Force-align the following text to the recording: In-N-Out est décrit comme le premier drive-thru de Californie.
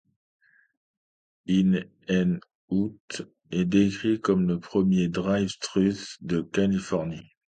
In-N-Out 1.47 3.21
est 3.51 3.65
décrit 3.65 4.19
comme 4.19 4.47
le 4.47 4.59
premier 4.59 5.09
drive-thru 5.09 5.93
de 6.21 6.41
Californie. 6.41 7.29